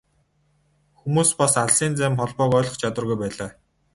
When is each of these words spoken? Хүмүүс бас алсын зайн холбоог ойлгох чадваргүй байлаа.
Хүмүүс 1.01 1.31
бас 1.41 1.53
алсын 1.65 1.91
зайн 1.99 2.13
холбоог 2.21 2.51
ойлгох 2.61 2.79
чадваргүй 2.85 3.17
байлаа. 3.21 3.49